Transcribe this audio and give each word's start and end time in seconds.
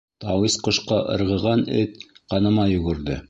«Тауис 0.23 0.55
ҡошҡа 0.67 0.97
ырғыған 1.17 1.63
эт» 1.83 2.03
ҡаныма 2.35 2.69
йүгерҙе. 2.77 3.19